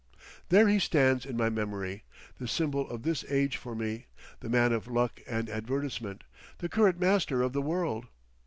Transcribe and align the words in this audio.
There 0.49 0.67
he 0.67 0.79
stands 0.79 1.27
in 1.27 1.37
my 1.37 1.51
memory, 1.51 2.05
the 2.39 2.47
symbol 2.47 2.89
of 2.89 3.03
this 3.03 3.23
age 3.29 3.57
for 3.57 3.75
me, 3.75 4.07
the 4.39 4.49
man 4.49 4.73
of 4.73 4.87
luck 4.87 5.21
and 5.27 5.47
advertisement, 5.47 6.23
the 6.57 6.69
current 6.69 6.99
master 6.99 7.43
of 7.43 7.53
the 7.53 7.61
world. 7.61 8.07